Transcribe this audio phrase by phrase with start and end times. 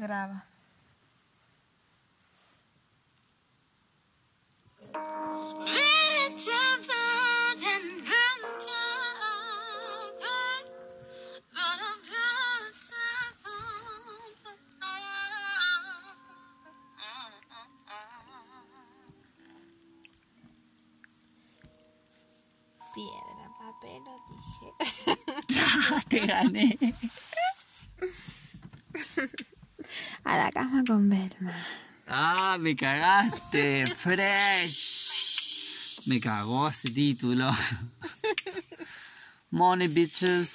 [0.00, 0.46] Graba.
[22.94, 26.02] Piedra, papel o tijera.
[26.08, 26.78] Te gané.
[30.30, 31.66] A la cama con Belma.
[32.06, 33.84] Ah, me cagaste.
[33.88, 36.02] Fresh.
[36.06, 37.50] Me cagó ese título.
[39.50, 40.54] Money bitches.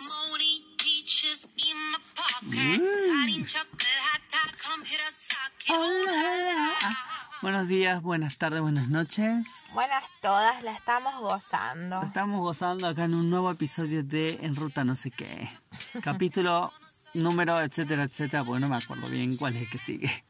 [7.41, 9.46] Buenos días, buenas tardes, buenas noches.
[9.73, 12.02] Buenas todas, la estamos gozando.
[12.02, 15.49] Estamos gozando acá en un nuevo episodio de En Ruta No sé qué.
[16.02, 16.71] Capítulo,
[17.16, 20.26] número, etcétera, etcétera, porque no me acuerdo bien cuál es el que sigue.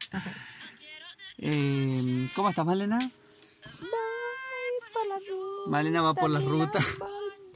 [1.38, 2.98] Eh, ¿Cómo estás, Malena?
[5.66, 6.78] Malena va por la ruta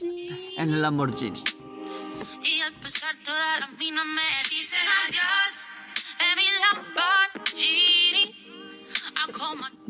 [0.01, 1.41] en el Lamborghini.
[2.43, 5.50] Y al pasar todas las minas me dicen adiós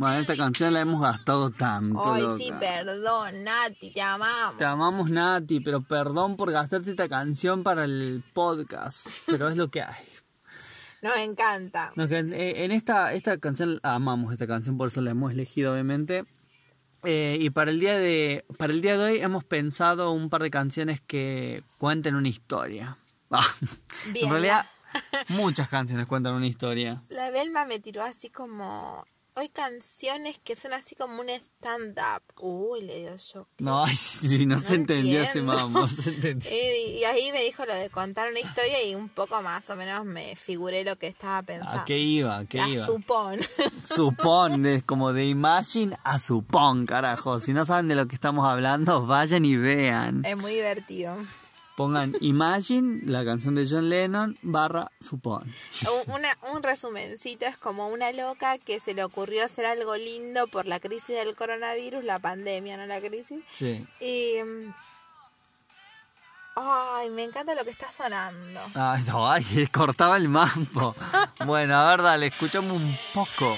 [0.01, 2.37] Bueno, esta canción la hemos gastado tanto, Ay, loca.
[2.39, 4.57] sí, perdón, Nati, te amamos.
[4.57, 9.69] Te amamos, Nati, pero perdón por gastarte esta canción para el podcast, pero es lo
[9.69, 10.03] que hay.
[11.03, 11.93] Nos encanta.
[11.95, 16.25] En, eh, en esta, esta canción, amamos esta canción, por eso la hemos elegido, obviamente.
[17.03, 20.41] Eh, y para el, día de, para el día de hoy hemos pensado un par
[20.41, 22.97] de canciones que cuenten una historia.
[23.33, 23.45] Ah,
[24.11, 24.65] Bien, en realidad,
[25.29, 27.03] muchas canciones cuentan una historia.
[27.07, 29.05] La Belma me tiró así como.
[29.33, 32.21] Hoy canciones que son así como un stand-up.
[32.37, 33.47] Uy, le dio yo.
[33.59, 35.41] No, sí, no, se entendió ese.
[36.51, 39.77] Y, y ahí me dijo lo de contar una historia y un poco más o
[39.77, 41.79] menos me figuré lo que estaba pensando.
[41.81, 42.39] ¿A qué iba?
[42.39, 42.85] ¿A qué La iba?
[42.85, 43.39] supón.
[43.85, 47.39] Supón, es como de Imagine a Supón, carajo.
[47.39, 50.23] Si no saben de lo que estamos hablando, vayan y vean.
[50.25, 51.15] es muy divertido.
[51.81, 55.51] Pongan Imagine, la canción de John Lennon, barra Supón.
[56.05, 60.45] Un, una- un resumencito es como una loca que se le ocurrió hacer algo lindo
[60.45, 63.39] por la crisis del coronavirus, la pandemia, no la crisis.
[63.51, 63.83] Sí.
[63.99, 64.35] Y.
[66.55, 68.59] Ay, me encanta lo que está sonando.
[68.75, 70.93] Ay, no, ay, cortaba el mambo.
[71.47, 73.57] Bueno, a ver, dale, escuchamos un poco.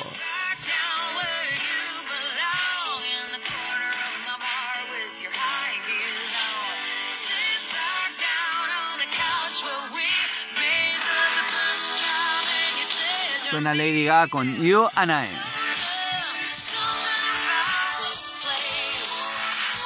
[13.53, 15.27] Suena Lady Gaga con You and I.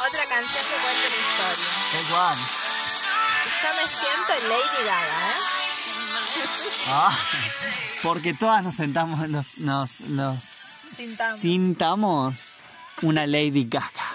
[0.07, 1.67] Otra canción que cuenta una historia.
[1.91, 2.39] Take one.
[3.61, 5.35] Yo me siento Lady Gaga, ¿eh?
[6.87, 7.19] Ah,
[8.03, 10.41] porque todas nos sentamos, nos, nos, nos
[10.95, 11.41] Sintamos.
[11.41, 12.35] sintamos
[13.01, 14.06] una Lady Gaga.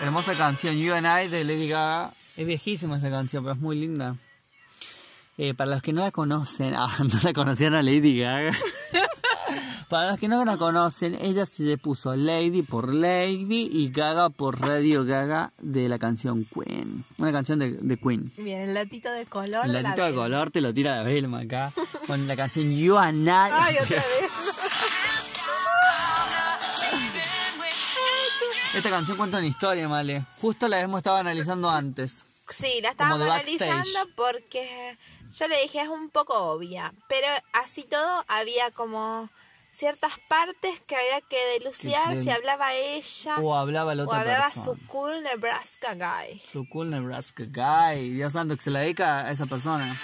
[0.00, 2.12] Hermosa canción, You and I de Lady Gaga.
[2.34, 4.16] Es viejísima esta canción, pero es muy linda.
[5.36, 8.52] Eh, para los que no la conocen, ah, no la conocían a Lady Gaga.
[9.90, 14.30] para los que no la conocen, ella se le puso Lady por Lady y Gaga
[14.30, 17.04] por Radio Gaga de la canción Queen.
[17.18, 18.32] Una canción de, de Queen.
[18.38, 19.66] Bien, el latito de color.
[19.66, 20.22] El de la latito de Belma.
[20.24, 21.72] color te lo tira la Belma acá.
[22.06, 23.30] Con la canción You and I.
[23.30, 24.29] Ay, otra vez.
[28.74, 30.24] Esta canción cuenta una historia, Male.
[30.40, 32.24] Justo la hemos estado analizando antes.
[32.48, 34.96] Sí, la estábamos analizando porque
[35.36, 39.28] yo le dije es un poco obvia, pero así todo había como
[39.72, 44.20] ciertas partes que había que deluciar Que- si hablaba ella O hablaba la o otra
[44.20, 44.64] hablaba persona.
[44.64, 46.40] su cool Nebraska guy.
[46.50, 48.10] Su cool Nebraska guy.
[48.10, 49.96] Dios santo, que se la dedica a esa persona.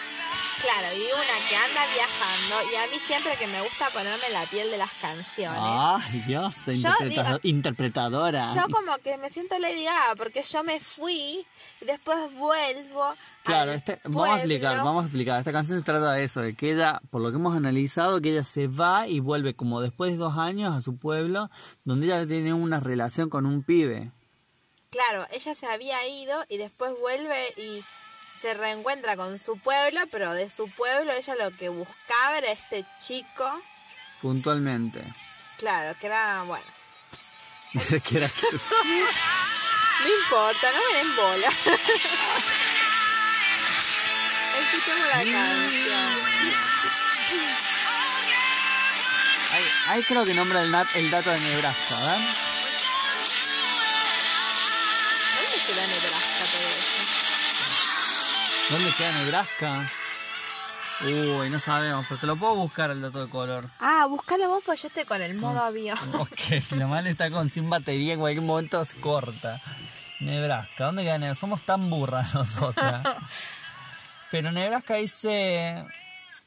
[0.63, 4.45] Claro, y una que anda viajando y a mí siempre que me gusta ponerme la
[4.47, 5.59] piel de las canciones.
[5.63, 8.55] Ay, Dios, Yo interpreta- digo- interpretadora.
[8.55, 11.47] Yo como que me siento Lady Gaga porque yo me fui
[11.81, 13.15] y después vuelvo.
[13.45, 15.39] Claro, este, vamos a explicar, vamos a explicar.
[15.39, 18.31] Esta canción se trata de eso, de que ella, por lo que hemos analizado, que
[18.33, 21.51] ella se va y vuelve como después de dos años a su pueblo,
[21.85, 24.11] donde ella tiene una relación con un pibe.
[24.91, 27.85] Claro, ella se había ido y después vuelve y
[28.47, 32.85] se reencuentra con su pueblo, pero de su pueblo ella lo que buscaba era este
[33.05, 33.61] chico,
[34.23, 35.03] Puntualmente.
[35.59, 36.65] claro, que era, bueno,
[38.09, 38.31] Que era-
[40.03, 41.49] no importa, no me den bola.
[44.61, 46.07] Escuchemos la canción.
[49.53, 52.21] ahí, ahí creo que nombra el, nat- el dato de Nebraska, ¿verdad?
[55.67, 56.16] queda Nebraska todo eso?
[58.71, 59.87] ¿Dónde queda Nebraska?
[61.05, 63.69] Uy, no sabemos, pero te lo puedo buscar el dato de color.
[63.81, 65.99] Ah, buscalo vos, pues yo estoy con el modo avión.
[66.15, 69.61] Ok, si la mal está con sin batería, en cualquier momento se corta.
[70.21, 71.41] Nebraska, ¿dónde queda Nebraska?
[71.41, 73.07] Somos tan burras nosotras.
[74.31, 75.85] Pero Nebraska dice.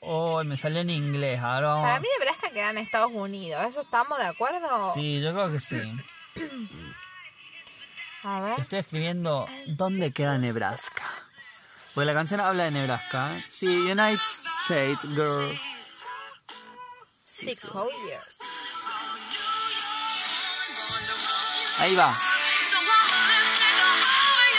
[0.01, 1.39] Oh, me salió en inglés.
[1.41, 4.93] Ahora vamos- Para mí Nebraska queda en Estados Unidos, ¿eso estamos de acuerdo?
[4.93, 5.79] Sí, yo creo que sí.
[8.23, 8.59] A ver.
[8.59, 11.03] Estoy escribiendo ¿Dónde queda Nebraska?
[11.99, 13.29] Porque la canción habla de Nebraska.
[13.49, 14.21] Sí, United
[14.63, 15.59] States Girl.
[17.25, 18.37] Six whole years.
[21.77, 22.13] Ahí va.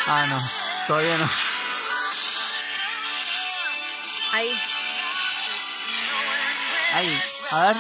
[0.07, 0.39] Ah, no.
[0.87, 1.31] Todavía no.
[4.33, 4.63] Ahí.
[6.93, 7.23] Ahí.
[7.53, 7.77] A ver.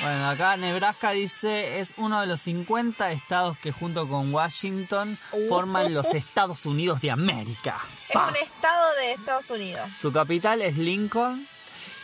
[0.00, 5.18] Bueno, acá Nebraska dice es uno de los 50 estados que junto con Washington
[5.48, 7.80] forman los Estados Unidos de América.
[8.08, 9.88] Es un estado de Estados Unidos.
[9.98, 11.46] Su capital es Lincoln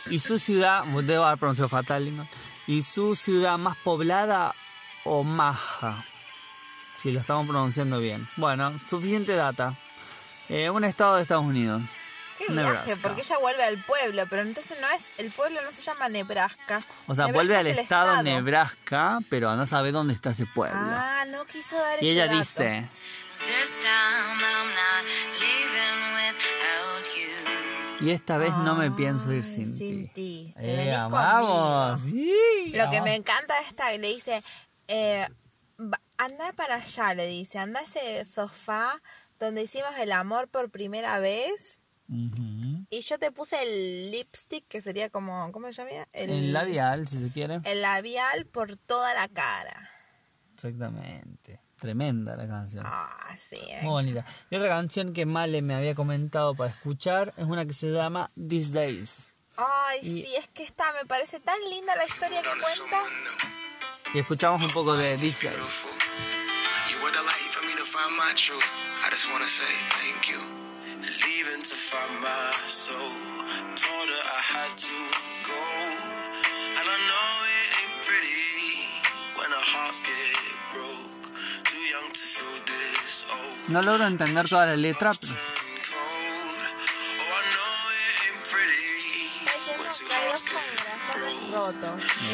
[0.09, 2.27] y su ciudad, debo haber pronunciado fatal Lincoln,
[2.67, 4.53] y su ciudad más poblada,
[5.03, 6.03] Omaha.
[7.01, 8.27] Si lo estamos pronunciando bien.
[8.37, 9.75] Bueno, suficiente data.
[10.49, 11.81] Eh, un estado de Estados Unidos.
[12.37, 12.85] Qué Nebraska.
[12.85, 16.09] viaje, porque ella vuelve al pueblo, pero entonces no es, el pueblo no se llama
[16.09, 16.81] Nebraska.
[17.07, 20.77] O sea, Nebraska vuelve al es estado, Nebraska, pero no sabe dónde está ese pueblo.
[20.77, 22.37] Ah, no quiso dar y ese ella dato.
[22.39, 22.89] dice,
[23.45, 25.05] This time I'm not
[25.39, 28.05] leaving without you.
[28.05, 30.53] y esta vez no me pienso ir sin, sin ti.
[30.57, 30.95] Eh.
[32.03, 34.43] Sí, Lo que me encanta esta, le dice,
[34.87, 35.27] eh,
[36.17, 39.01] anda para allá, le dice, anda a ese sofá
[39.39, 41.79] donde hicimos el amor por primera vez.
[42.07, 46.07] Y yo te puse el lipstick, que sería como, ¿cómo se llama?
[46.13, 47.61] El labial, si se quiere.
[47.65, 49.89] El labial por toda la cara.
[50.53, 51.59] Exactamente.
[51.79, 52.83] Tremenda la canción.
[52.87, 53.57] Ah, sí.
[53.57, 53.79] eh.
[53.81, 54.25] Muy bonita.
[54.49, 58.31] Y otra canción que Male me había comentado para escuchar es una que se llama
[58.35, 59.35] These Days.
[59.57, 63.03] Ay, Y- sí, es que esta me parece tan linda la historia que cuenta.
[64.13, 65.59] Y escuchamos un poco de These Days.
[71.25, 73.17] Leaving to find my soul.
[73.81, 74.97] Told her I had to
[75.49, 75.63] go.
[76.77, 78.45] And I know it ain't pretty
[79.33, 81.25] when our hearts get broke.
[81.65, 83.57] Too young to feel this old.
[83.73, 86.61] No logro entender toda la letra, pero Turn cold.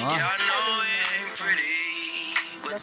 [0.01, 2.77] I know it ain't pretty when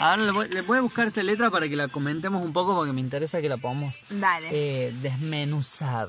[0.00, 2.74] Ahora le voy, le voy a buscar esta letra para que la comentemos un poco
[2.76, 4.48] porque me interesa que la podamos Dale.
[4.52, 6.08] eh, desmenuzar.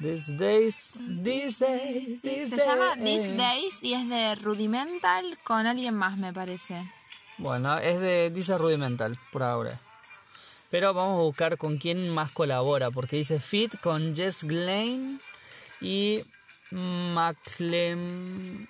[0.00, 0.92] These days,
[1.22, 2.66] these days, these Se days.
[2.66, 6.82] llama These Days y es de Rudimental con alguien más, me parece.
[7.38, 9.78] Bueno, es de dice Rudimental por ahora.
[10.70, 15.18] Pero vamos a buscar con quién más colabora, porque dice Fit con Jess Glane
[15.80, 16.20] y
[16.70, 18.66] McLem...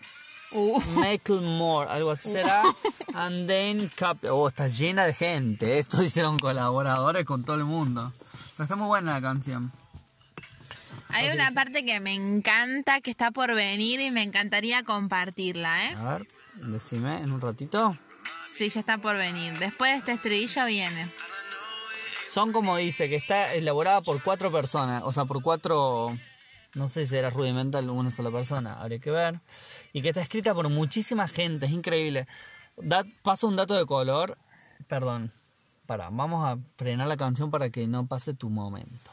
[0.54, 0.80] Uh.
[0.94, 2.62] Macklemore, algo así será.
[3.14, 4.18] And then Cap...
[4.24, 5.78] Oh, está llena de gente.
[5.78, 8.12] Esto hicieron colaboradores con todo el mundo.
[8.56, 9.72] Pero está muy buena la canción.
[11.08, 15.94] Hay una parte que me encanta, que está por venir y me encantaría compartirla, ¿eh?
[15.98, 17.94] A ver, decime en un ratito.
[18.50, 19.58] Sí, ya está por venir.
[19.58, 21.12] Después de este estribillo viene.
[22.28, 26.16] Son como dice, que está elaborada por cuatro personas, o sea, por cuatro,
[26.74, 29.38] no sé si era rudimental una sola persona, habría que ver,
[29.92, 32.26] y que está escrita por muchísima gente, es increíble.
[32.76, 34.38] Da, paso un dato de color,
[34.86, 35.32] perdón,
[35.86, 39.10] para, vamos a frenar la canción para que no pase tu momento.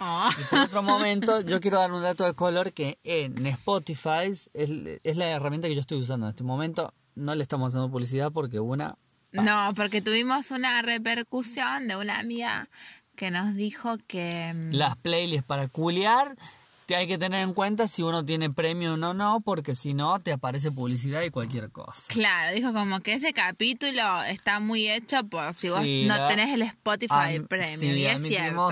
[0.00, 0.28] Oh.
[0.38, 4.50] Y por otro momento, yo quiero dar un dato de color que en Spotify es,
[4.52, 6.92] es la herramienta que yo estoy usando en este momento.
[7.14, 8.96] No le estamos haciendo publicidad porque una
[9.32, 12.68] No, porque tuvimos una repercusión de una amiga
[13.14, 14.52] que nos dijo que...
[14.54, 16.36] mm, las playlists para culiar
[16.86, 19.92] te hay que tener en cuenta si uno tiene premio o no, no, porque si
[19.92, 22.04] no te aparece publicidad y cualquier cosa.
[22.08, 26.62] Claro, dijo como que ese capítulo está muy hecho por si vos no tenés el
[26.62, 27.80] Spotify Premium.
[27.80, 28.70] sí, y es cierto.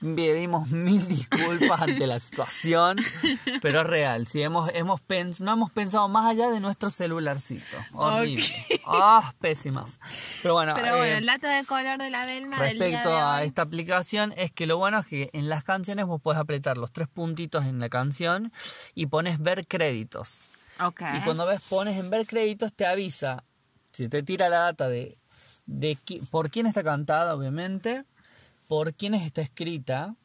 [0.00, 2.96] Pedimos mil disculpas ante la situación,
[3.60, 4.26] pero es real.
[4.28, 7.76] Sí, hemos, hemos pens- no hemos pensado más allá de nuestro celularcito.
[7.92, 8.44] Horrible.
[8.86, 9.98] Ah, pésimas.
[10.42, 13.08] Pero bueno, Pero eh, bueno, el dato de color de la Belma del día respecto
[13.10, 13.46] de a hoy.
[13.46, 16.92] esta aplicación es que lo bueno es que en las canciones vos podés apretar los
[16.92, 18.52] tres puntitos en la canción
[18.94, 20.46] y pones ver créditos.
[20.80, 21.02] Ok.
[21.16, 23.42] Y cuando ves, pones en ver créditos, te avisa,
[23.92, 25.16] si te tira la data de,
[25.66, 28.04] de qui- por quién está cantada, obviamente,
[28.66, 30.16] por quiénes está escrita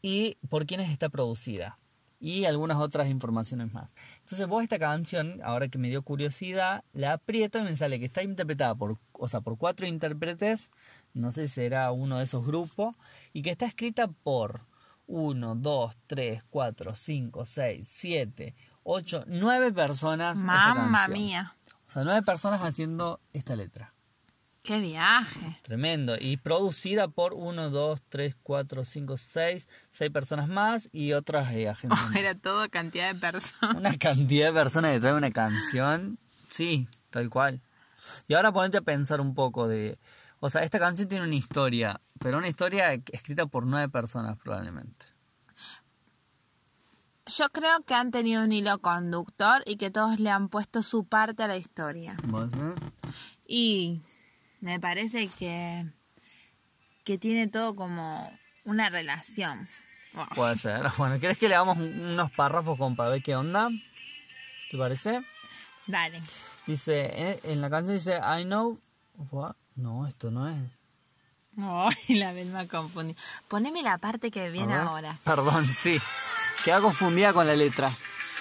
[0.00, 1.78] y por quiénes está producida.
[2.20, 3.90] Y algunas otras informaciones más.
[4.20, 8.06] Entonces vos esta canción, ahora que me dio curiosidad, la aprieto y me sale que
[8.06, 10.70] está interpretada por, o sea, por cuatro intérpretes,
[11.14, 12.94] no sé si será uno de esos grupos,
[13.32, 14.60] y que está escrita por
[15.08, 20.38] 1, 2, 3, 4, 5, 6, 7, 8, 9 personas.
[20.38, 21.12] esta Mamma canción.
[21.12, 21.54] mía.
[21.88, 23.91] O sea, 9 personas haciendo esta letra.
[24.62, 25.58] Qué viaje.
[25.62, 26.16] Tremendo.
[26.18, 31.68] Y producida por 1, 2, 3, 4, 5, 6, 6 personas más y otras eh,
[31.68, 32.14] agencias.
[32.14, 33.76] Era todo cantidad de personas.
[33.76, 36.18] Una cantidad de personas detrás de una canción.
[36.48, 37.60] Sí, tal cual.
[38.28, 39.98] Y ahora ponete a pensar un poco de...
[40.38, 45.06] O sea, esta canción tiene una historia, pero una historia escrita por nueve personas probablemente.
[47.26, 51.04] Yo creo que han tenido un hilo conductor y que todos le han puesto su
[51.04, 52.16] parte a la historia.
[52.24, 52.74] ¿Vos, eh?
[53.46, 54.02] Y
[54.62, 55.84] me parece que,
[57.04, 58.32] que tiene todo como
[58.64, 59.68] una relación.
[60.14, 60.26] Wow.
[60.34, 60.80] Puede ser.
[60.96, 63.68] Bueno, ¿querés que le hagamos un- unos párrafos como para ver qué onda?
[64.70, 65.20] ¿Te parece?
[65.86, 66.22] Dale.
[66.66, 67.10] Dice,
[67.44, 68.80] en, en la canción dice, I know...
[69.30, 69.56] What?
[69.74, 70.56] No, esto no es.
[71.58, 73.14] Ay, la misma confundí.
[73.48, 75.18] Poneme la parte que viene ahora.
[75.24, 76.00] Perdón, sí.
[76.64, 77.90] Queda confundida con la letra.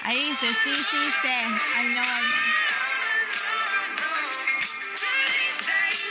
[0.04, 1.94] Ahí dice, sí, sí, sí.
[1.94, 2.02] No.
[2.02, 2.51] Ahí viene.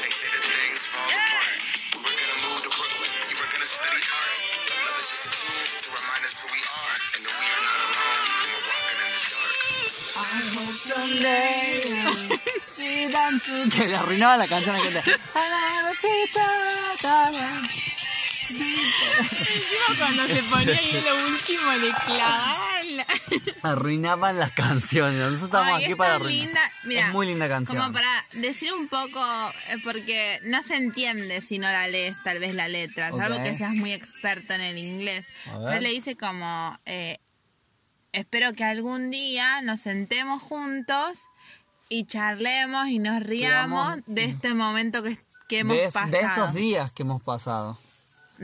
[0.00, 1.58] They say that things fall apart.
[1.90, 4.38] We were gonna move to Brooklyn, you were gonna study art.
[4.70, 7.64] Love is just a tool to remind us who we are, and that we are
[7.66, 9.58] not alone when we're walking in the dark.
[13.70, 15.02] Que le arruinaba la canción a la gente.
[18.50, 22.69] Encima cuando se ponía ahí lo último le clavaban
[23.62, 25.18] Arruinaban las canciones.
[25.18, 26.46] Nosotros estamos Ay, aquí para tan arruinar.
[26.46, 26.60] linda.
[26.84, 27.78] Mira, es muy linda canción.
[27.80, 29.20] Como para decir un poco,
[29.68, 33.42] eh, porque no se entiende si no la lees tal vez la letra, salvo Ok.
[33.42, 35.26] que seas muy experto en el inglés.
[35.44, 37.18] Pero le dice como, eh,
[38.12, 41.24] espero que algún día nos sentemos juntos
[41.88, 46.10] y charlemos y nos riamos de este momento que, que hemos de, pasado.
[46.10, 47.76] de esos días que hemos pasado.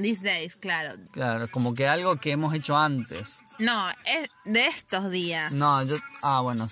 [0.00, 0.94] These days, claro.
[1.12, 3.38] Claro, como que algo que hemos hecho antes.
[3.58, 5.50] No, es de estos días.
[5.52, 5.96] No, yo.
[6.22, 6.68] Ah, bueno.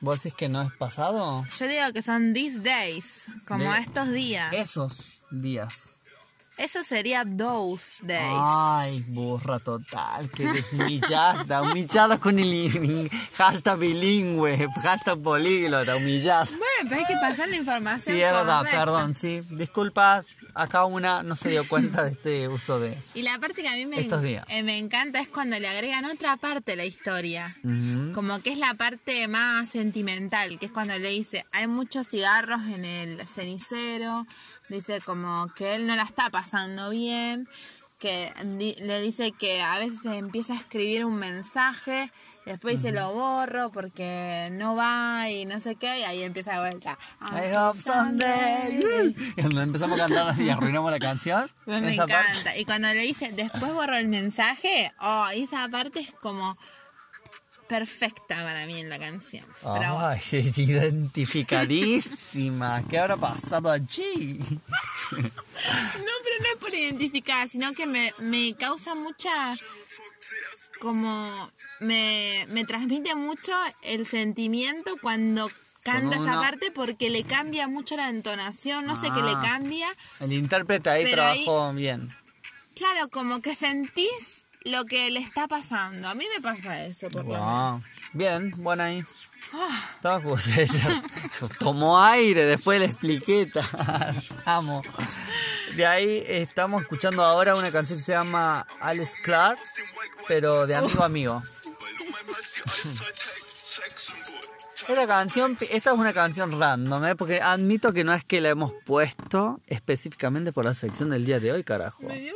[0.00, 1.46] ¿Vos decís que no es pasado?
[1.58, 4.52] Yo digo que son these days, como De- estos días.
[4.52, 5.93] Esos días.
[6.56, 8.20] Eso sería those days.
[8.40, 16.44] Ay, burra total, que humillada, humillada con el hashtag bilingüe, hashtag políglota, humillada.
[16.44, 18.14] Bueno, pero hay que pasar la información.
[18.16, 18.78] Sí, es verdad, correcta.
[18.80, 19.40] perdón, sí.
[19.50, 22.96] Disculpas, acá una no se dio cuenta de este uso de...
[23.14, 24.44] Y la parte que a mí me, Estos días.
[24.48, 27.56] eh, me encanta es cuando le agregan otra parte a la historia.
[27.64, 28.12] Ujú.
[28.14, 32.60] Como que es la parte más sentimental, que es cuando le dice, hay muchos cigarros
[32.68, 34.26] en el cenicero,
[34.68, 37.48] dice como que él no la está pasando bien,
[37.98, 42.10] que di- le dice que a veces empieza a escribir un mensaje,
[42.44, 46.58] después dice lo borro porque no va y no sé qué, y ahí empieza de
[46.58, 46.98] vuelta.
[47.22, 49.14] I hope someday.
[49.36, 51.48] Y cuando empezamos a cantar y arruinamos la canción.
[51.64, 52.56] Pues me parte- encanta.
[52.58, 56.58] Y cuando le dice, después borro el mensaje, oh, esa parte es como
[57.68, 59.44] perfecta para mí en la canción.
[59.60, 60.06] Pero bueno.
[60.06, 60.20] Ay,
[60.56, 62.82] identificadísima.
[62.88, 64.38] ¿Qué habrá pasado allí?
[65.12, 69.30] No, pero no es por identificar, sino que me, me causa mucha.
[70.80, 71.50] Como.
[71.80, 73.52] Me, me transmite mucho
[73.82, 75.50] el sentimiento cuando
[75.82, 79.32] canta Con esa una- parte porque le cambia mucho la entonación, no sé qué le
[79.32, 79.42] Ah.
[79.44, 79.88] cambia.
[80.20, 82.08] El intérprete ahí- trabajó bien.
[82.74, 86.08] Claro, como que sentís lo que le está pasando.
[86.08, 87.72] A mí me pasa eso, por lo menos.
[87.72, 87.82] Wow.
[88.12, 89.04] Bien, bueno ahí.
[89.96, 90.36] Estaba como-
[91.58, 93.50] Tomó aire, después le expliqué.
[94.44, 94.82] Amo.
[95.76, 99.58] De ahí estamos escuchando ahora una canción que se llama Alex Clark,
[100.28, 101.42] pero de amigo a amigo.
[104.86, 107.16] Esta canción, esta es una canción random, ¿eh?
[107.16, 111.40] porque admito que no es que la hemos puesto específicamente por la sección del día
[111.40, 112.02] de hoy, carajo.
[112.02, 112.34] Me dio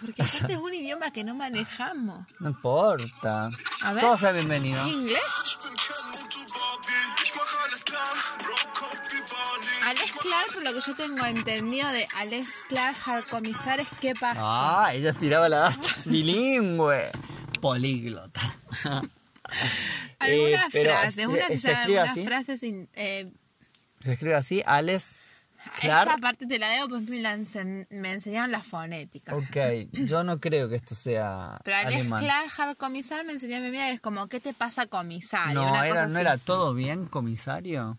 [0.00, 2.26] porque este es un idioma que no manejamos.
[2.38, 3.50] No importa.
[3.82, 4.02] A ver.
[4.02, 4.84] Todo sea bienvenido.
[4.84, 5.20] ¿Es inglés?
[9.84, 14.40] Alex Clark, por lo que yo tengo entendido de Alex Clark Hardcomisar es qué pasa.
[14.42, 15.80] Ah, ella tiraba la data.
[16.04, 17.10] Bilingüe.
[17.60, 18.40] Políglota.
[20.18, 22.24] algunas Eh, frases, una se, se algunas así.
[22.24, 22.62] frases.
[22.62, 23.32] in- eh,
[24.02, 25.19] Se escribe así, Alex
[25.82, 27.36] esa parte te la debo, pues me, la
[27.90, 29.34] me enseñaron la fonética.
[29.34, 29.56] Ok,
[29.92, 32.20] yo no creo que esto sea Pero Alex alemán.
[32.20, 35.54] Clark Hardcomisar me enseñó a mi amiga que es como, ¿qué te pasa, comisario?
[35.54, 36.20] No, Una era, cosa ¿no así.
[36.20, 37.98] era todo bien, comisario?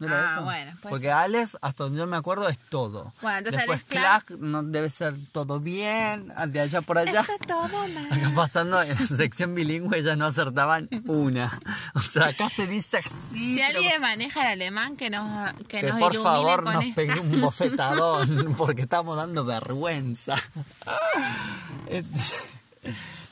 [0.00, 0.42] ¿No era Ah, eso?
[0.44, 1.12] bueno, Porque.
[1.12, 3.12] Alex, hasta donde yo me acuerdo, es todo.
[3.20, 7.20] Bueno, entonces Después Alex Clark- Clark no debe ser todo bien, de allá por allá.
[7.20, 8.08] Está todo mal.
[8.10, 11.60] Acá pasando en la sección bilingüe ellas no acertaban una.
[11.94, 13.10] O sea, acá se dice así.
[13.34, 16.72] Si pero alguien maneja el alemán, que nos, que que nos por ilumine favor con
[16.74, 16.94] nos esta.
[16.96, 20.34] pegue un bofetadón porque estamos dando vergüenza.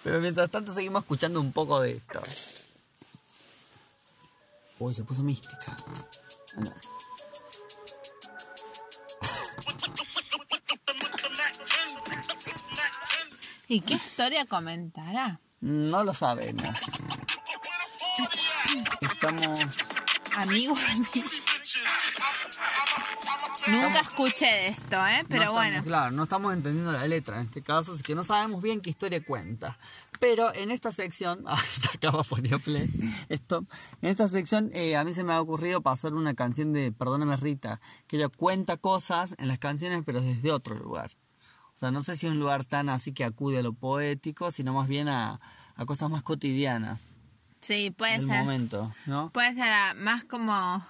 [0.04, 2.20] Pero mientras tanto seguimos escuchando un poco de esto.
[4.80, 5.74] Uy, se puso mística.
[13.68, 15.40] ¿Y qué historia comentará?
[15.60, 16.80] No lo sabemos.
[19.00, 19.60] Estamos.
[20.36, 20.74] Amigo,
[23.66, 25.24] Nunca escuché de esto, ¿eh?
[25.28, 25.68] Pero no bueno.
[25.68, 28.80] estamos- claro, no estamos entendiendo la letra en este caso, así que no sabemos bien
[28.80, 29.78] qué historia cuenta.
[30.20, 32.88] Pero en esta sección, ah, se acaba ponía play,
[33.28, 33.64] esto,
[34.02, 37.36] en esta sección eh, a mí se me ha ocurrido pasar una canción de Perdóname
[37.36, 41.12] Rita, que ella cuenta cosas en las canciones pero desde otro lugar.
[41.74, 44.50] O sea, no sé si es un lugar tan así que acude a lo poético,
[44.50, 45.40] sino más bien a,
[45.76, 47.00] a cosas más cotidianas
[47.60, 48.38] Sí, puede del ser.
[48.38, 49.30] momento, ¿no?
[49.30, 50.84] Puede ser más como.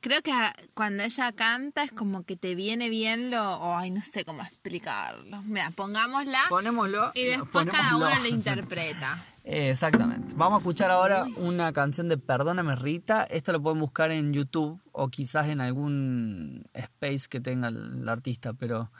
[0.00, 0.32] Creo que
[0.74, 3.76] cuando ella canta es como que te viene bien lo.
[3.76, 5.42] ay, no sé cómo explicarlo.
[5.42, 7.12] Mira, pongámosla Ponémoslo.
[7.14, 9.24] y después cada uno le interpreta.
[9.44, 10.32] Eh, Exactamente.
[10.36, 13.24] Vamos a escuchar ahora una canción de Perdóname Rita.
[13.24, 18.08] Esto lo pueden buscar en YouTube o quizás en algún space que tenga el, el
[18.08, 18.90] artista, pero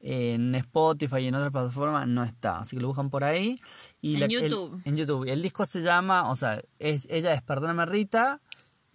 [0.00, 2.58] en Spotify y en otras plataformas no está.
[2.60, 3.56] Así que lo buscan por ahí.
[4.00, 4.80] Y En YouTube.
[4.84, 5.26] en YouTube.
[5.26, 8.40] Y el disco se llama, o sea, es, ella es Perdóname Rita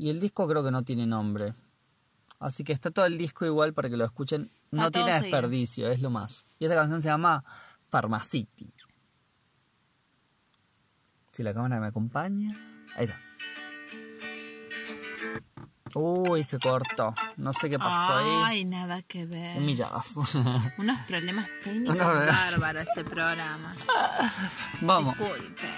[0.04, 1.54] y el disco creo que no tiene nombre.
[2.38, 4.52] Así que está todo el disco igual para que lo escuchen.
[4.70, 5.32] No tiene seguido.
[5.32, 6.46] desperdicio, es lo más.
[6.60, 7.42] Y esta canción se llama
[7.90, 8.74] Pharmacity.
[11.32, 12.50] Si la cámara me acompaña.
[12.98, 13.18] Ahí está.
[15.96, 17.16] Uy, se cortó.
[17.38, 18.42] No sé qué pasó ahí.
[18.44, 19.58] Ay, nada que ver.
[19.58, 20.18] Humilladas.
[20.78, 23.74] Unos problemas técnicos bárbaros este programa.
[24.82, 25.18] Vamos.
[25.18, 25.73] Disculpen.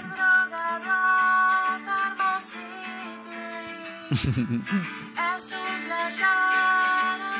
[4.15, 7.35] Es un flash garantizado.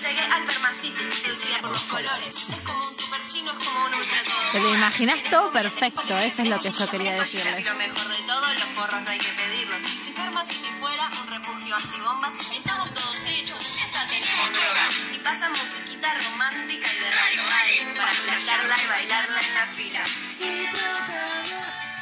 [0.00, 2.36] Llegué al Pharmacity, seducida por los colores.
[2.36, 4.52] Es como un super chino, es como un ultra todo.
[4.52, 7.64] Te lo imaginas todo perfecto, eso es lo que yo quería decirles.
[7.66, 9.82] Lo mejor de todo, los no hay que pedirlos.
[10.04, 12.83] Si Pharmacity fuera un refugio antibomba, estamos
[14.20, 14.86] tenemos droga.
[15.14, 20.04] Y pasa musiquita romántica y de radio para flashearla y bailarla en la fila.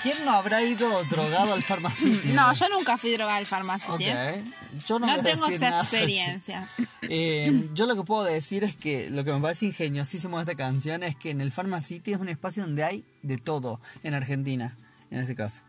[0.02, 2.28] ¿Quién no habrá ido drogado al farmacéutico?
[2.34, 3.94] No, yo nunca fui drogada al farmacia.
[3.94, 4.00] Ok.
[4.00, 4.44] ¿eh?
[4.86, 5.82] Yo no, tengo esa nada.
[5.82, 6.68] experiencia.
[7.14, 10.54] Eh, yo lo que puedo decir es que lo que me parece ingeniosísimo de esta
[10.54, 14.78] canción es que en el Pharmacity es un espacio donde hay de todo en Argentina,
[15.10, 15.62] en este caso.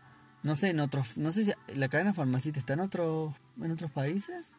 [0.44, 3.90] No sé en otros, no sé si la cadena Pharmacity está en otros en otros
[3.90, 4.52] países.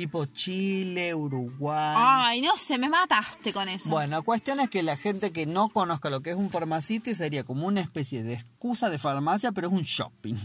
[0.00, 1.94] Tipo Chile, Uruguay.
[1.94, 3.90] Ay, no sé, me mataste con eso.
[3.90, 7.14] Bueno, la cuestión es que la gente que no conozca lo que es un Pharmacity
[7.14, 10.36] sería como una especie de excusa de farmacia, pero es un shopping.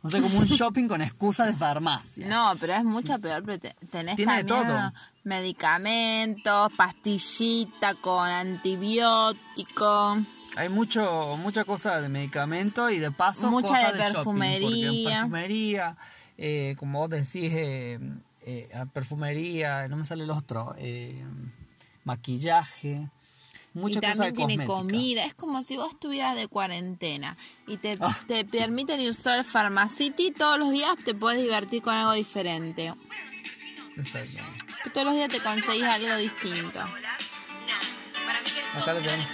[0.00, 2.26] O sea, como un shopping con excusa de farmacia.
[2.26, 3.44] No, pero es mucho peor.
[3.58, 4.92] te- Tenés Tiene también todo.
[5.24, 10.18] medicamentos, pastillita con antibiótico.
[10.56, 15.10] Hay mucho, mucha cosa de medicamento y de paso Mucha de shopping, porque en perfumería.
[15.20, 15.96] perfumería,
[16.38, 17.98] eh, como vos decís, eh,
[18.44, 21.24] eh, perfumería, no me sale el otro, eh,
[22.04, 23.08] maquillaje,
[23.72, 24.98] Mucha y cosa también de tiene cosmética.
[24.98, 25.24] comida.
[25.24, 28.16] Es como si vos estuvieras de cuarentena y te, Ah.
[28.28, 30.30] te permiten ir solo al Pharmacity.
[30.30, 32.92] Todos los días te puedes divertir con algo diferente.
[33.96, 34.42] Exacto.
[34.92, 36.80] Todos los días te conseguís algo distinto.
[36.80, 39.28] Acá lo tenemos.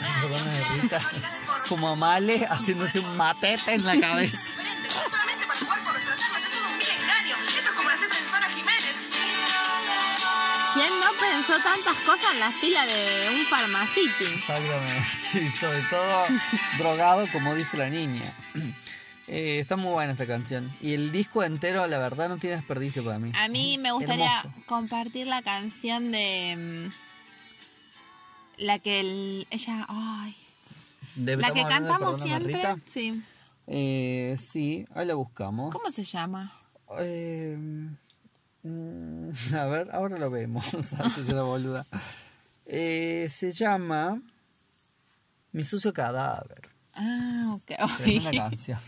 [1.69, 4.39] Como Male haciéndose un matete en la cabeza.
[10.75, 14.25] ¿Quién no pensó tantas cosas en la fila de un Pharmacity?
[14.35, 15.03] Exactamente.
[15.31, 16.25] Sí, sobre todo
[16.79, 18.33] drogado, como dice la niña.
[19.33, 20.73] Eh, está muy buena esta canción.
[20.81, 23.31] Y el disco entero, la verdad, no tiene desperdicio para mí.
[23.37, 24.53] A mí me gustaría Hermoso.
[24.67, 26.91] compartir la canción de...
[28.59, 29.87] mm, La que el- ella...
[29.89, 30.35] Ay,
[31.15, 32.61] De- la que cantamos siempre.
[32.89, 33.23] Sí.
[33.69, 35.73] Eh, sí, ahí la buscamos.
[35.73, 36.53] ¿Cómo se llama?
[36.99, 37.57] Eh,
[38.63, 40.65] mm, a ver, ahora lo vemos.
[40.99, 41.87] Haces la boluda.
[42.67, 44.21] Eh, se llama
[45.53, 46.69] Mi sucio cadáver.
[46.95, 47.73] Ah, ok.
[47.99, 48.79] Tremenda canción.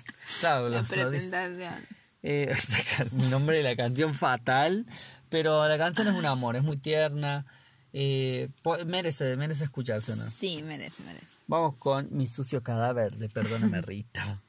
[0.41, 1.75] Claro, La presentación.
[2.23, 2.55] Eh,
[3.13, 4.87] el nombre de la canción fatal,
[5.29, 7.47] pero la canción es un amor, es muy tierna.
[7.93, 8.49] eh,
[8.87, 10.29] merece, merece escucharse, ¿no?
[10.31, 11.37] Sí, merece, merece.
[11.47, 14.41] Vamos con Mi sucio cadáver de Perdóname Rita.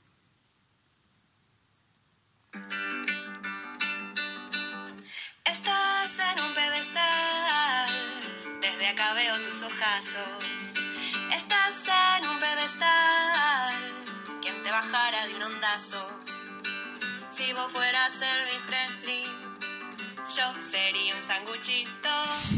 [6.13, 8.21] Estás en un pedestal,
[8.61, 10.73] desde acá veo tus ojazos.
[11.35, 11.87] Estás
[12.19, 13.73] en un pedestal,
[14.39, 16.07] quien te bajara de un ondazo.
[17.31, 19.25] Si vos fueras Elvis Presley,
[20.37, 22.09] yo sería un sanguchito.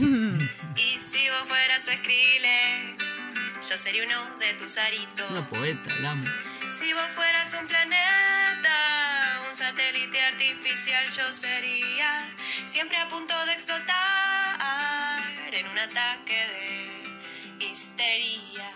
[0.76, 3.22] y si vos fueras Skrillex,
[3.70, 5.32] yo sería uno de tus aritos.
[5.32, 6.28] Una poeta, amo.
[6.70, 8.35] Si vos fueras un planeta,
[9.56, 12.28] un satélite artificial, yo sería
[12.66, 13.96] siempre a punto de explotar
[15.54, 16.36] en un ataque
[17.60, 18.70] de histeria.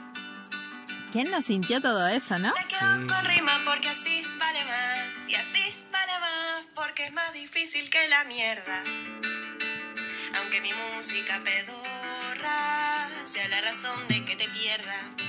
[1.12, 2.54] ¿Quién no sintió todo eso, no?
[2.54, 7.34] Te quedo con rima porque así vale más, y así vale más porque es más
[7.34, 8.82] difícil que la mierda.
[10.38, 15.29] Aunque mi música pedorra sea la razón de que te pierda.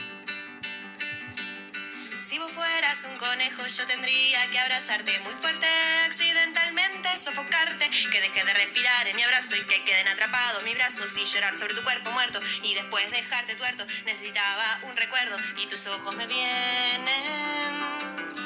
[2.31, 5.67] Si vos fueras un conejo, yo tendría que abrazarte muy fuerte,
[6.07, 11.11] accidentalmente sofocarte, que deje de respirar en mi abrazo y que queden atrapados mis brazos
[11.19, 13.85] y llorar sobre tu cuerpo muerto y después dejarte tuerto.
[14.07, 17.11] Necesitaba un recuerdo y tus ojos me vienen.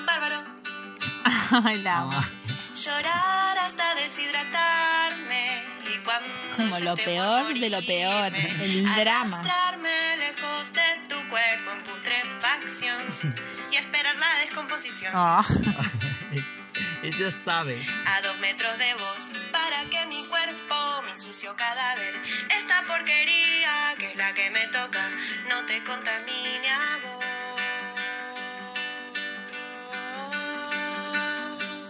[0.07, 0.43] Bárbaro.
[1.67, 2.25] Ay, la amo.
[2.75, 5.63] Llorar hasta deshidratarme
[5.95, 9.41] y cuando Como lo peor de lo peor, el drama.
[9.41, 13.64] Arrastrarme lejos de tu cuerpo en putrefacción y esperar
[14.35, 15.45] la descomposición Ah.
[17.03, 17.79] ella sabe.
[18.07, 22.15] a dos metros de vos para que mi cuerpo, mi sucio cadáver,
[22.59, 25.11] esta porquería que es la que me toca,
[25.49, 27.25] no te contamine a vos.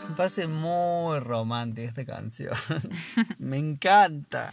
[0.09, 2.55] Me parece muy romántica esta canción.
[3.39, 4.53] Me encanta.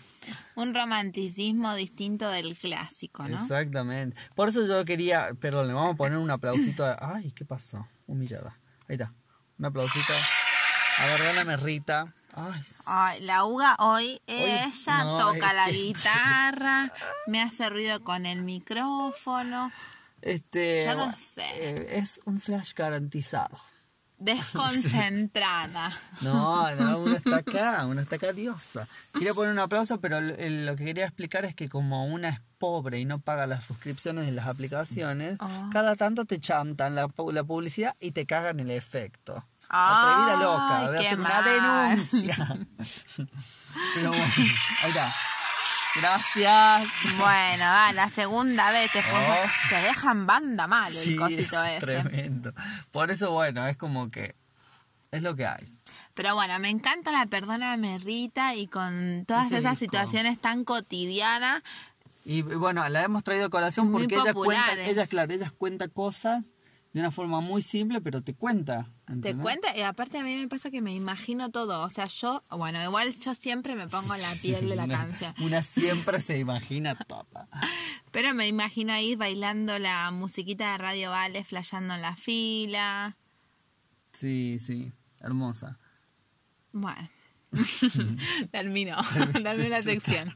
[0.56, 3.40] Un romanticismo distinto del clásico, ¿no?
[3.42, 4.18] Exactamente.
[4.36, 6.86] Por eso yo quería, perdón, le vamos a poner un aplausito.
[6.86, 7.88] a- Ay, ¿qué pasó?
[8.08, 8.58] Humillada.
[8.88, 9.14] Ahí está.
[9.58, 10.14] Un aplausito.
[11.00, 12.14] A ver, dálame Rita.
[12.34, 16.94] Ay, Ay, la Uga hoy, ella no, toca es la guitarra,
[17.28, 19.72] me hace ruido con el micrófono,
[20.22, 20.86] este.
[20.86, 21.44] Yo no bueno, sé.
[21.56, 23.60] eh, es un flash garantizado.
[24.22, 25.92] Desconcentrada.
[26.22, 28.88] No, no, una está acá, una está acá diosa.
[29.14, 33.00] Quería poner un aplauso, pero lo que quería explicar es que como una es pobre
[33.00, 35.70] y no paga las suscripciones de las aplicaciones, Ah.
[35.74, 39.44] cada tanto te chantan la, la publicidad y te cagan el efecto.
[39.74, 41.96] Atrevida loca, voy a hacer una mal.
[41.96, 42.36] denuncia.
[43.96, 44.24] pero bueno,
[44.84, 45.12] ahí está.
[46.00, 46.88] Gracias.
[47.18, 49.50] Bueno, va, la segunda vez te, fue- Oh.
[49.70, 51.80] te dejan banda mal el Sí, cosito es ese.
[51.86, 52.54] tremendo.
[52.92, 54.36] Por eso, bueno, es como que
[55.12, 55.74] es lo que hay.
[56.14, 59.86] Pero bueno, me encanta la Perdóname Rita y con todas Ese esas disco.
[59.98, 61.62] situaciones tan cotidianas.
[62.24, 66.46] Y bueno, la hemos traído a colación porque ella cuenta, ella, claro, ella cuenta cosas
[66.94, 68.86] de una forma muy simple, pero te cuenta.
[69.22, 71.84] Te cuenta, y aparte a mí me pasa que me imagino todo.
[71.84, 74.98] O sea, yo, bueno, igual yo siempre me pongo en la piel de la una,
[74.98, 75.34] canción.
[75.40, 77.48] Una siempre se imagina toda.
[78.12, 83.18] Pero me imagino ahí bailando la musiquita de Radio Vale, flasheando en la fila.
[84.14, 85.80] Sí, sí, hermosa.
[86.72, 87.10] Bueno.
[88.52, 88.96] Terminó.
[89.34, 90.34] Terminó la sección.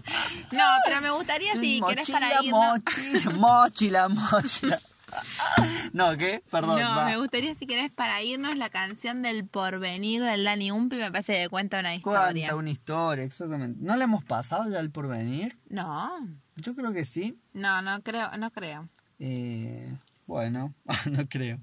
[0.51, 3.33] No, pero me gustaría si querés para Mochila, irnos.
[3.35, 4.79] mochila, mochila, mochila.
[5.93, 6.43] No, ¿qué?
[6.51, 6.79] Perdón.
[6.81, 7.05] No, va.
[7.05, 11.41] me gustaría si querés para irnos la canción del porvenir del Dani Umpi, me parece
[11.43, 12.19] que cuenta una historia.
[12.31, 13.79] Cuenta una historia, exactamente.
[13.81, 15.57] ¿No le hemos pasado ya el porvenir?
[15.69, 16.11] No,
[16.57, 17.39] Yo creo que sí.
[17.53, 18.89] no, no creo, no creo.
[19.19, 20.73] Eh, bueno,
[21.11, 21.59] no creo.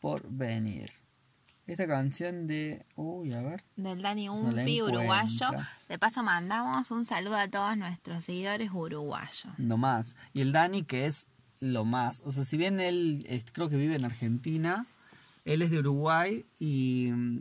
[0.00, 0.92] Por venir.
[1.66, 2.84] Esta canción de.
[2.96, 3.62] Uy, a ver.
[3.76, 5.46] Del Dani la Umpi, uruguayo.
[5.88, 9.46] De paso mandamos un saludo a todos nuestros seguidores uruguayos.
[9.56, 10.16] No más.
[10.32, 11.28] Y el Dani, que es
[11.60, 12.20] lo más.
[12.24, 14.86] O sea, si bien él creo que vive en Argentina,
[15.44, 17.38] él es de Uruguay y mm,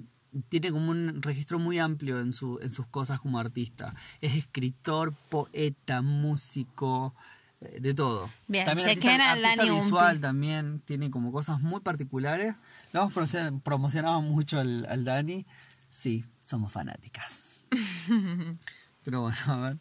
[0.49, 3.93] tiene como un registro muy amplio en, su, en sus cosas como artista.
[4.21, 7.13] Es escritor, poeta, músico,
[7.61, 8.29] eh, de todo.
[8.47, 10.21] Bien, también chequen artista, visual Umpi.
[10.21, 12.55] también, tiene como cosas muy particulares.
[12.93, 15.45] Lo hemos promocionado, promocionado mucho al, al Dani.
[15.89, 17.43] Sí, somos fanáticas.
[19.03, 19.77] Pero bueno, a ver.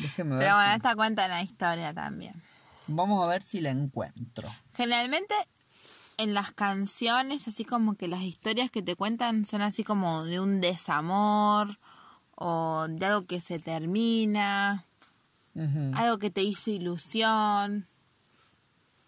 [0.00, 0.38] Déjeme ver.
[0.40, 2.34] Pero bueno, si- esta cuenta la historia también.
[2.86, 4.48] Vamos a ver si la encuentro.
[4.74, 5.34] Generalmente
[6.16, 10.40] en las canciones, así como que las historias que te cuentan son así como de
[10.40, 11.78] un desamor
[12.36, 14.84] o de algo que se termina,
[15.94, 17.88] algo que te hizo ilusión.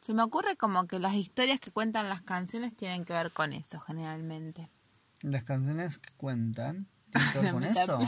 [0.01, 3.53] Se me ocurre como que las historias que cuentan las canciones tienen que ver con
[3.53, 4.71] eso generalmente.
[5.23, 6.87] Las canciones que cuentan.
[7.19, 7.99] ¿Tienen que ver con eso?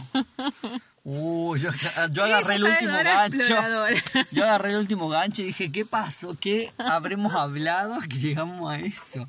[1.10, 1.56] Uh,
[2.12, 3.54] yo, agarré el último gancho.
[4.30, 6.36] Yo agarré el último gancho y dije, ¿qué pasó?
[6.38, 9.26] ¿Qué habremos hablado que llegamos a eso?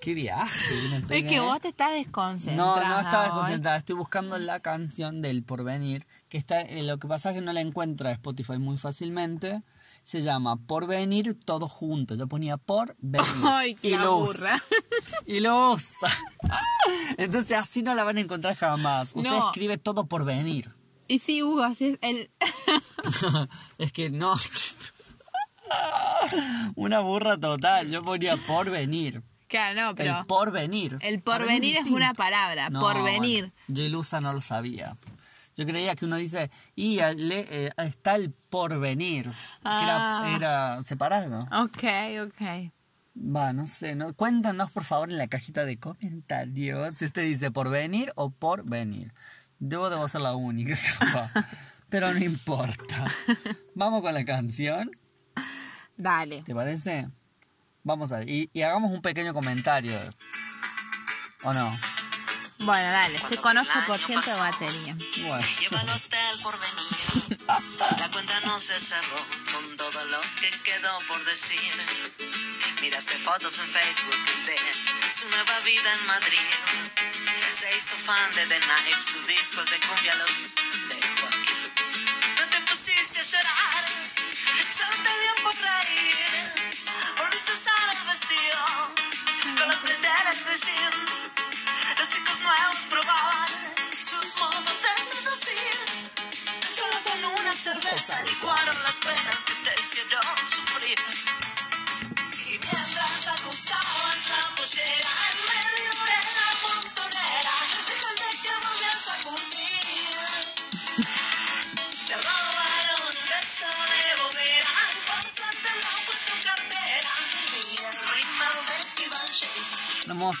[0.00, 0.74] Qué viaje.
[1.10, 2.76] Es que vos te estás desconcentrando.
[2.76, 3.76] No, no estaba desconcentrada.
[3.78, 6.06] Estoy buscando la canción del Porvenir.
[6.28, 9.62] Que está, eh, lo que pasa es que no la encuentra Spotify muy fácilmente.
[10.08, 12.14] Se llama Porvenir todo junto.
[12.14, 13.20] Yo ponía Porvenir.
[13.44, 14.54] Ay, qué y lo usa.
[14.54, 14.62] aburra.
[15.26, 16.08] Y lo usa.
[17.18, 19.12] Entonces así no la van a encontrar jamás.
[19.14, 19.48] Usted No.
[19.48, 20.72] escribe todo por venir.
[21.08, 22.30] Y sí, Hugo, así es el...
[23.76, 24.34] es que no.
[26.74, 27.90] Una burra total.
[27.90, 29.22] Yo ponía por venir.
[29.46, 30.20] Claro, no, pero...
[30.20, 30.96] El porvenir.
[31.02, 33.52] El porvenir es una palabra, porvenir.
[33.66, 34.96] Yo Ilusa no lo sabía.
[35.58, 39.24] Yo creía que uno dice, y le- eh, está el porvenir.
[39.24, 40.22] Que Ah.
[40.34, 40.36] era,
[40.76, 41.40] era separado.
[41.52, 41.82] Ok,
[42.24, 42.72] ok.
[43.16, 43.96] Va, no sé.
[43.96, 48.30] No, cuéntanos por favor en la cajita de comentarios si usted dice por venir o
[48.30, 49.12] por venir.
[49.58, 50.78] Yo debo ser la única.
[51.88, 53.06] Pero no importa.
[53.74, 54.92] Vamos con la canción.
[55.96, 56.42] Dale.
[56.42, 57.08] ¿Te parece?
[57.82, 59.98] Vamos a y, y hagamos un pequeño comentario.
[61.42, 61.76] ¿O no?
[62.60, 63.16] Bueno, dale.
[63.16, 64.96] Estoy con 8% de batería.
[65.26, 65.46] Bueno.
[65.60, 67.38] Llévalo hasta el porvenir.
[67.46, 71.72] La cuenta no se cerró con todo lo que quedó por decir.
[72.80, 74.56] Miraste fotos en Facebook de
[75.12, 76.38] su nueva vida en Madrid.
[77.54, 80.54] Se hizo fan de The Knife, sus discos de cumbia los
[80.88, 81.72] dejó aquí.
[82.38, 83.84] No te pusiste a llorar,
[84.70, 85.97] solo te dio por reír.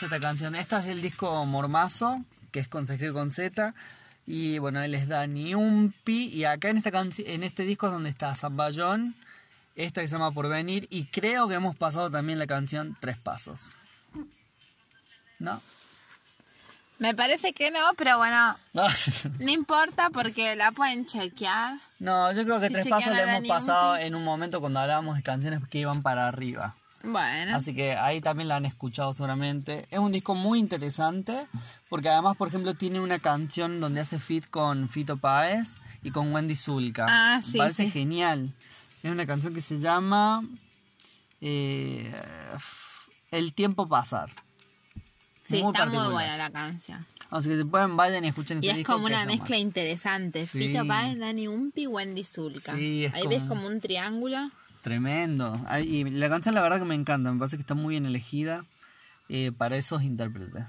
[0.02, 0.54] Esta canción.
[0.54, 3.74] Esta es del disco Mormazo, que es con con Z.
[4.26, 6.28] Y bueno, él es Dani Umpi.
[6.28, 9.16] Y acá en esta en este disco es donde está Zamballón.
[9.74, 10.86] Esta que se llama Porvenir.
[10.90, 13.74] Y creo que hemos pasado también la canción Tres Pasos.
[15.40, 15.60] ¿No?
[16.98, 18.86] Me parece que no, pero bueno, no
[19.50, 21.78] importa porque la pueden chequear.
[22.00, 24.04] no, yo creo que Tres Pasos a le hemos pasado Umpi.
[24.04, 26.74] en un momento cuando hablábamos de canciones que iban para arriba.
[27.02, 29.86] Bueno, Así que ahí también la han escuchado seguramente.
[29.90, 31.46] Es un disco muy interesante
[31.88, 36.32] porque además, por ejemplo, tiene una canción donde hace fit con Fito Páez y con
[36.34, 37.06] Wendy Zulka.
[37.08, 37.90] Ah, Me sí, Parece sí.
[37.92, 38.52] genial.
[39.04, 40.42] Es una canción que se llama
[41.40, 42.12] eh,
[43.30, 44.30] El tiempo pasar.
[45.48, 46.10] sí, Muy está muy particular.
[46.12, 47.06] buena la canción.
[47.30, 48.94] Así que si pueden, vayan y escuchen ese Y es disco.
[48.94, 50.46] como una mezcla interesante.
[50.46, 50.58] Sí.
[50.68, 52.74] Fito Páez, Dani Umpi, Wendy Zulka.
[52.74, 54.50] Sí, es Ahí ves como- como un triángulo.
[54.82, 55.60] Tremendo.
[55.66, 58.06] Ay, Y la canción la verdad que me encanta, me parece que está muy bien
[58.06, 58.64] elegida
[59.28, 60.64] eh, para esos intérpretes,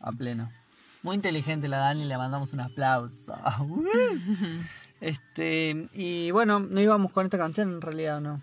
[0.00, 0.50] a pleno.
[1.02, 3.36] Muy inteligente la Dani, le mandamos un aplauso.
[5.00, 8.42] este, y bueno, no íbamos con esta canción en realidad, ¿o ¿no?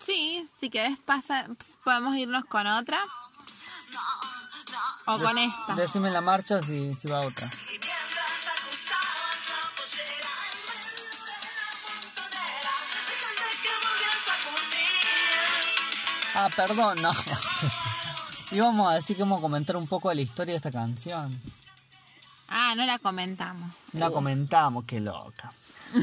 [0.00, 1.48] Sí, si querés pasar,
[1.84, 2.98] podemos irnos con otra.
[5.06, 5.74] O con esta.
[5.76, 7.46] Decime la marcha si, si va otra.
[16.40, 17.10] Ah, perdón, no.
[18.52, 21.40] íbamos a decir que vamos a comentar un poco de la historia de esta canción.
[22.48, 23.70] Ah, no la comentamos.
[23.92, 25.52] No comentamos, qué loca.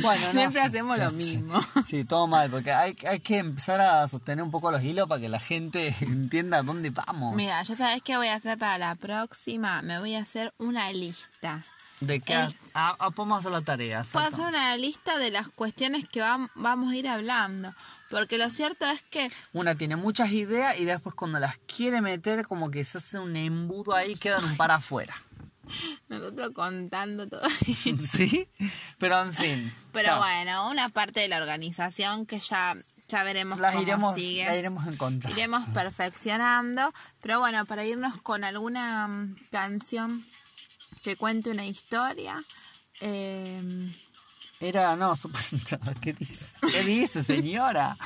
[0.02, 0.32] Bueno, no.
[0.40, 1.60] Siempre hacemos lo mismo.
[1.88, 5.22] Sí, todo mal, porque hay, hay que empezar a sostener un poco los hilos para
[5.22, 7.36] que la gente entienda dónde vamos.
[7.36, 9.82] Mira, yo sabes qué voy a hacer para la próxima.
[9.84, 11.64] Me voy a hacer una lista.
[12.02, 14.04] De qué el- ah, ah, podemos hacer la tarea.
[14.12, 17.74] Puedo hacer una lista de las cuestiones que vam- vamos a ir hablando.
[18.10, 22.46] Porque lo cierto es que Una tiene muchas ideas y después cuando las quiere meter
[22.48, 25.16] como que se hace un embudo ahí quedan un par afuera.
[26.10, 27.42] nosotros contando todo.
[28.00, 28.48] ¿Sí?
[29.00, 29.74] Pero en fin.
[29.92, 34.46] Pero bueno, una parte de la organización que ya, ya veremos Las cómo iremos, sigue.
[34.46, 35.38] las iremos encontrando.
[35.38, 36.94] Iremos perfeccionando.
[37.22, 40.26] Pero bueno, para irnos con alguna mm, canción
[41.02, 42.44] que cuente una historia.
[43.02, 43.92] eh,
[44.60, 45.14] Era, no,
[46.02, 46.46] ¿qué dice?
[46.72, 47.98] ¿Qué dice, señora?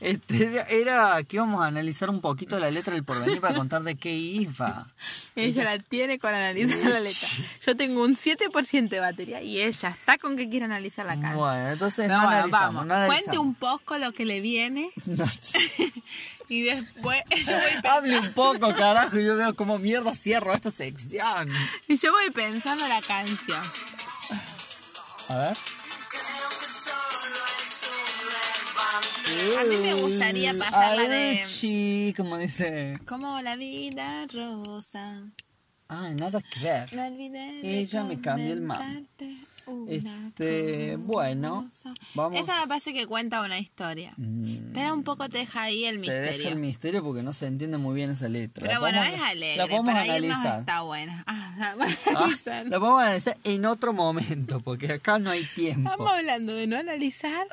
[0.00, 3.96] Este, era que íbamos a analizar un poquito la letra del porvenir para contar de
[3.96, 4.86] qué iba.
[5.34, 7.28] ella la tiene con analizar la letra.
[7.66, 11.36] Yo tengo un 7% de batería y ella está con que quiere analizar la canción.
[11.38, 12.86] Bueno, entonces no bueno, vamos.
[12.86, 13.24] no analizamos.
[13.24, 15.24] Cuente un poco lo que le viene No.
[16.50, 20.70] y después yo voy, Hable un poco, carajo, y yo veo cómo mierda cierro esta
[20.70, 21.50] sección.
[21.88, 23.62] y yo voy pensando la canción.
[25.30, 25.56] A ver.
[29.26, 32.98] A mí me gustaría pasar la de- Ay, como dice.
[33.06, 35.22] Como la vida rosa.
[35.88, 36.94] Ah, nada que ver.
[36.94, 39.08] Me olvidé de Ella me cambió el mambo.
[39.66, 41.70] Una Este, bueno,
[42.14, 42.40] vamos.
[42.40, 44.14] Esa me parece que cuenta una historia.
[44.72, 46.48] Pero un poco te deja ahí el Te deja misterio.
[46.52, 48.62] el misterio porque no se entiende muy bien esa letra.
[48.62, 49.56] Pero La bueno, podemos- es alegre.
[49.56, 50.60] La podemos para analizar.
[50.60, 51.24] está buena.
[51.26, 52.66] Ah, la vamos a Ah, analizar.
[52.66, 55.90] la podemos analizar en otro momento porque acá no hay tiempo.
[55.90, 57.46] Estamos hablando de no analizar.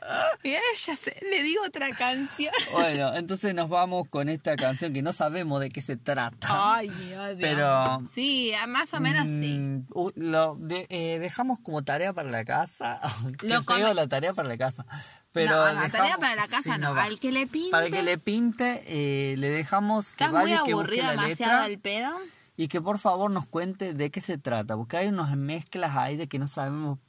[0.43, 2.53] Y a ella se, le digo otra canción.
[2.73, 6.47] Bueno, entonces nos vamos con esta canción que no sabemos de qué se trata.
[6.49, 7.35] Ay, Dios.
[7.39, 9.57] Pero- Sí, más o menos sí.
[9.59, 12.99] Mm, lo de- eh, dejamos como tarea para la casa.
[13.39, 14.85] Qué Lo feo la tarea para la casa.
[15.31, 16.93] Pero No, no, dejamos- tarea para la casa sí, no.
[16.93, 17.03] va.
[17.03, 17.71] Al que le pinte.
[17.71, 21.03] Para el que le pinte, eh, le dejamos que vaya muy y que busque aburrido,
[21.03, 22.19] la demasiado letra al pedo.
[22.57, 26.17] y que por favor nos cuente de qué se trata, porque hay unas mezclas ahí
[26.17, 26.99] de que no sabemos,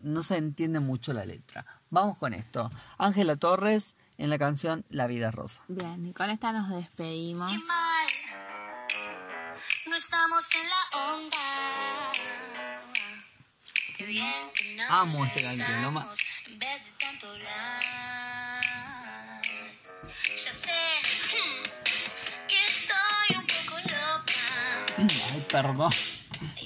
[0.00, 1.66] no se entiende mucho la letra.
[1.90, 2.70] Vamos con esto.
[2.98, 5.62] Ángela Torres en la canción La vida es rosa.
[5.66, 7.50] Bien, y con esta nos despedimos.
[7.50, 8.06] Qué mal,
[9.88, 11.36] no estamos en la onda.
[14.88, 16.00] Amo este canción, no
[17.30, 17.82] hablar.
[20.36, 20.72] Ya sé
[22.48, 24.34] que estoy un poco loca.
[24.98, 25.92] Ay, perdón.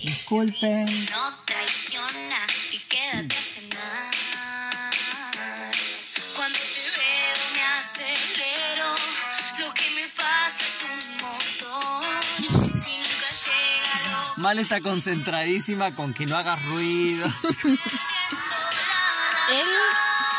[0.02, 1.10] Disculpen.
[1.10, 4.10] No traiciona y quédate a cenar.
[6.36, 8.57] Cuando te veo me acelero.
[14.48, 17.34] Mal está concentradísima con que no hagas ruidos.
[17.44, 17.78] Él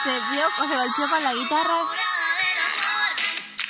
[0.03, 2.01] se vio, o se golpeó con la guitarra hora
[2.41, 3.13] del amor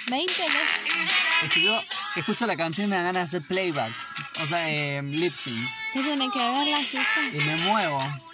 [0.10, 1.62] 20 veces.
[1.62, 1.84] yo
[2.16, 4.00] escucho la canción y me dan ganas de hacer playbacks,
[4.42, 7.06] o sea, eh, lip syncs, ¿Qué tiene que ver la hija?
[7.34, 8.29] y me muevo.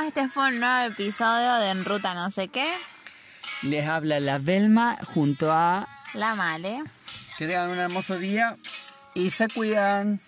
[0.00, 2.66] Este fue un nuevo episodio de En Ruta No sé qué.
[3.62, 6.82] Les habla la Belma junto a La Male.
[7.38, 8.56] que tengan un hermoso día
[9.14, 10.20] y se cuidan.